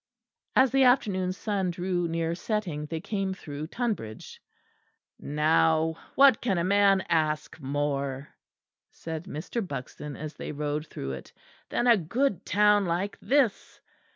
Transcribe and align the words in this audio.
As 0.55 0.71
the 0.71 0.83
afternoon 0.85 1.31
sun 1.31 1.69
drew 1.69 2.07
near 2.07 2.33
setting, 2.33 2.87
they 2.87 2.99
came 2.99 3.35
through 3.35 3.67
Tonbridge. 3.67 4.41
"Now, 5.19 5.95
what 6.15 6.41
can 6.41 6.57
a 6.57 6.63
man 6.63 7.05
ask 7.07 7.59
more," 7.61 8.29
said 8.89 9.25
Mr. 9.25 9.61
Buxton, 9.67 10.15
as 10.17 10.33
they 10.33 10.51
rode 10.53 10.87
through 10.87 11.11
it, 11.11 11.33
"than 11.69 11.85
a 11.85 11.97
good 11.97 12.47
town 12.47 12.85
like 12.87 13.19
this? 13.19 13.79